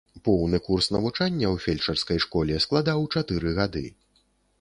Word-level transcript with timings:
Поўны 0.27 0.59
курс 0.67 0.85
навучання 0.95 1.45
ў 1.53 1.63
фельчарскай 1.65 2.21
школе 2.25 2.57
складаў 2.65 3.05
чатыры 3.17 3.53
гады. 3.59 3.85